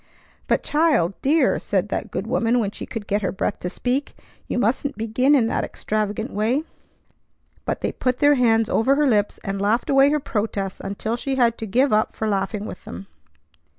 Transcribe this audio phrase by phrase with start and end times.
[0.47, 1.13] "But child!
[1.21, 4.15] Dear!" said that good woman when she could get her breath to speak.
[4.47, 6.63] "You mustn't begin in that extravagant way!"
[7.65, 11.35] But they put their hands over her lips, and laughed away her protests until she
[11.35, 13.05] had to give up for laughing with them.